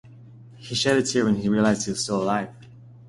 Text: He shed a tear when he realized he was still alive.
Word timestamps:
He 0.57 0.73
shed 0.73 0.97
a 0.97 1.03
tear 1.03 1.25
when 1.25 1.35
he 1.35 1.47
realized 1.47 1.85
he 1.85 1.91
was 1.91 2.01
still 2.03 2.23
alive. 2.23 2.49